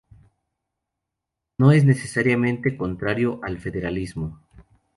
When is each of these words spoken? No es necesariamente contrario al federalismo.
No 1.59 1.71
es 1.71 1.85
necesariamente 1.85 2.75
contrario 2.75 3.39
al 3.43 3.59
federalismo. 3.59 4.41